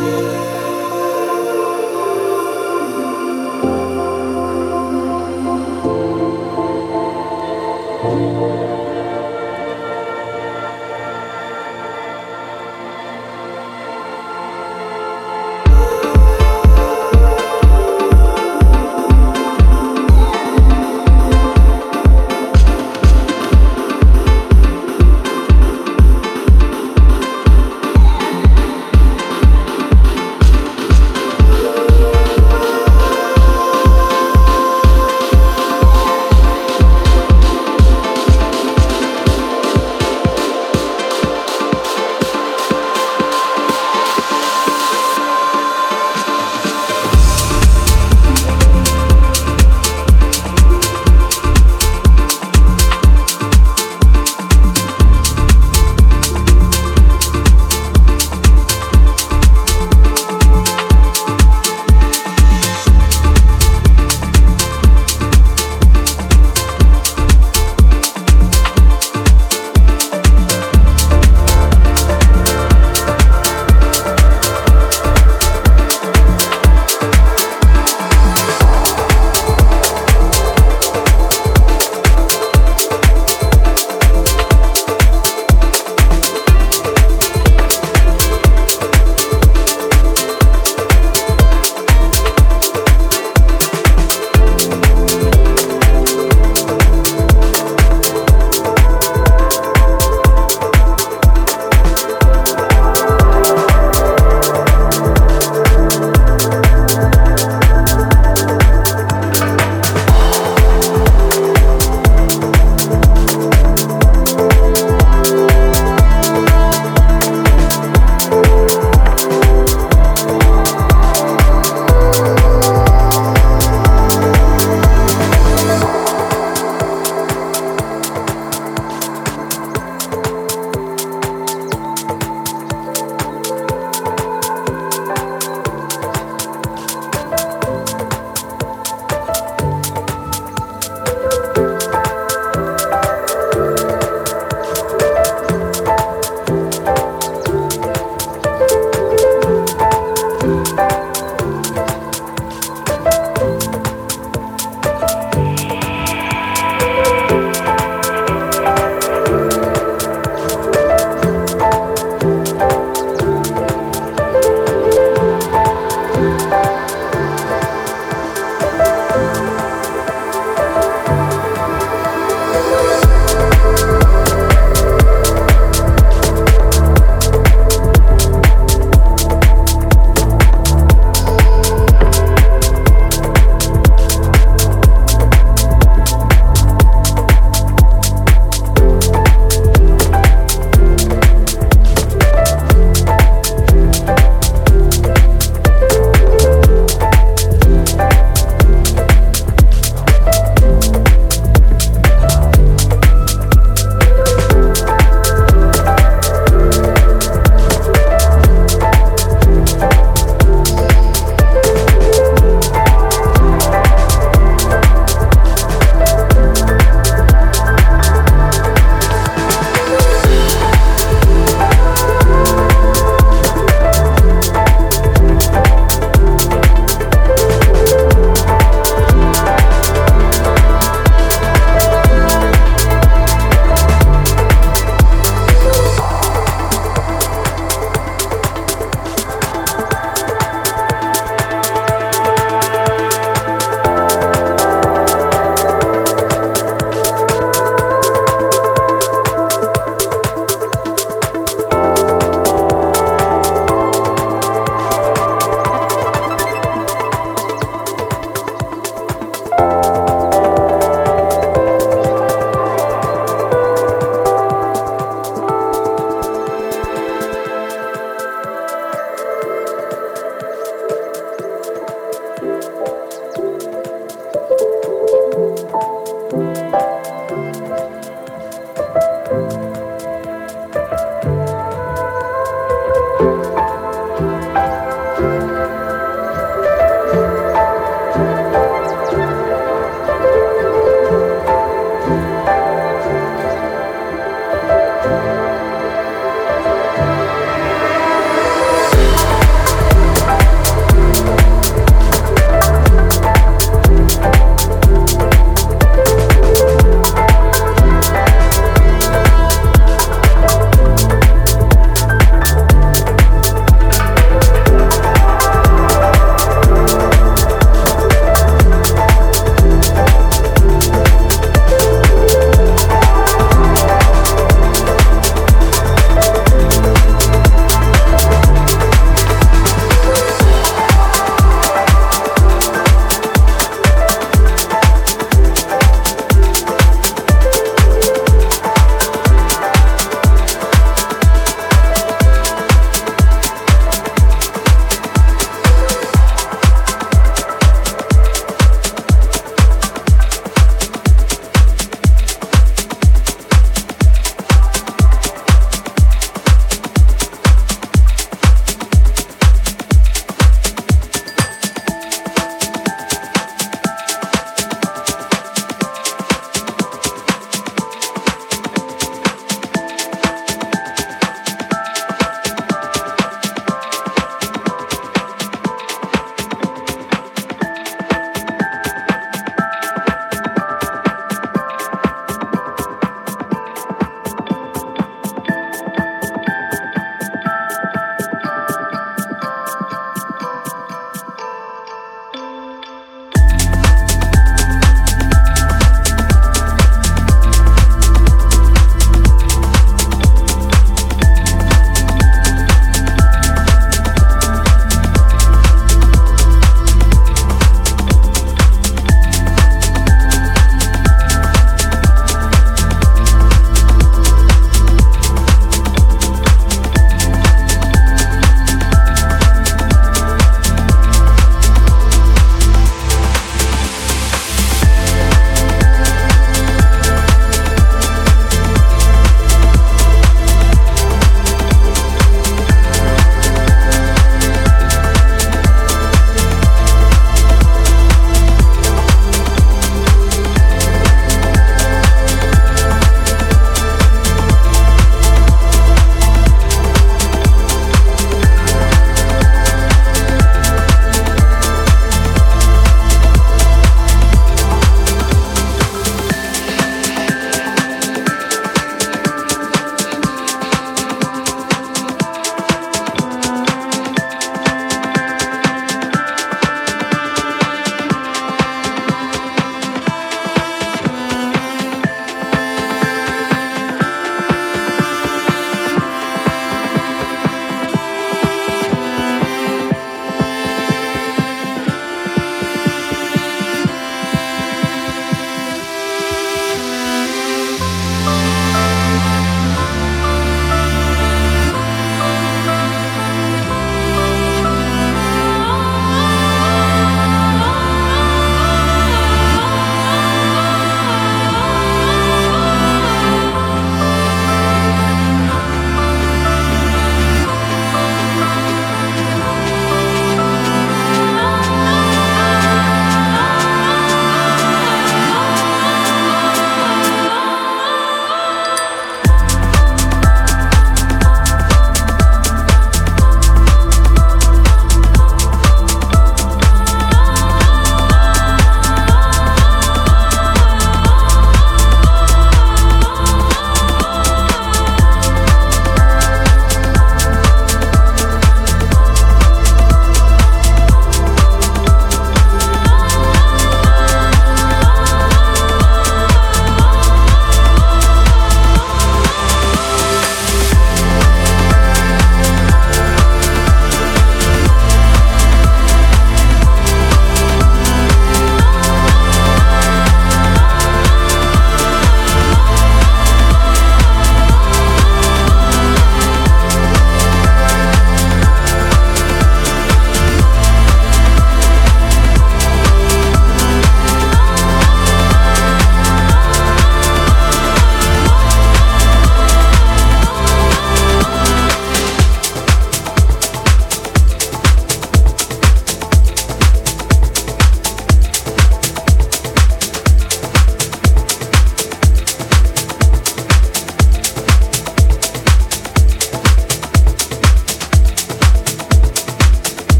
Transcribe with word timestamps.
oh 0.00 0.37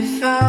before. 0.00 0.43